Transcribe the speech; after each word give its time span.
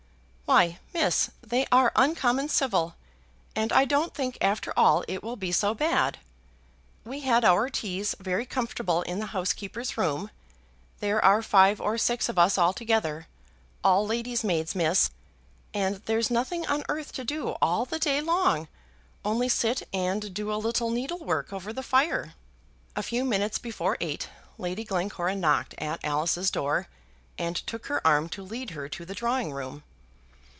"Why, 0.51 0.79
miss, 0.93 1.29
they 1.41 1.65
are 1.71 1.93
uncommon 1.95 2.49
civil, 2.49 2.95
and 3.55 3.71
I 3.71 3.85
don't 3.85 4.13
think 4.13 4.37
after 4.41 4.73
all 4.75 5.05
it 5.07 5.23
will 5.23 5.37
be 5.37 5.53
so 5.53 5.73
bad. 5.73 6.19
We 7.05 7.21
had 7.21 7.45
our 7.45 7.69
teas 7.69 8.15
very 8.19 8.45
comfortable 8.45 9.01
in 9.03 9.19
the 9.19 9.27
housekeeper's 9.27 9.97
room. 9.97 10.29
There 10.99 11.23
are 11.23 11.41
five 11.41 11.79
or 11.79 11.97
six 11.97 12.27
of 12.27 12.37
us 12.37 12.57
altogether, 12.57 13.27
all 13.81 14.05
ladies' 14.05 14.43
maids, 14.43 14.75
miss; 14.75 15.09
and 15.73 16.01
there's 16.03 16.29
nothing 16.29 16.67
on 16.67 16.83
earth 16.89 17.13
to 17.13 17.23
do 17.23 17.55
all 17.61 17.85
the 17.85 17.97
day 17.97 18.19
long, 18.19 18.67
only 19.23 19.47
sit 19.47 19.83
and 19.93 20.33
do 20.33 20.51
a 20.51 20.55
little 20.59 20.89
needlework 20.91 21.53
over 21.53 21.71
the 21.71 21.81
fire." 21.81 22.33
A 22.97 23.03
few 23.03 23.23
minutes 23.23 23.57
before 23.57 23.95
eight 24.01 24.27
Lady 24.57 24.83
Glencora 24.83 25.33
knocked 25.33 25.75
at 25.77 26.03
Alice's 26.03 26.51
door, 26.51 26.89
and 27.37 27.55
took 27.55 27.85
her 27.85 28.05
arm 28.05 28.27
to 28.27 28.43
lead 28.43 28.71
her 28.71 28.89
to 28.89 29.05
the 29.05 29.15
drawing 29.15 29.53
room. 29.53 29.83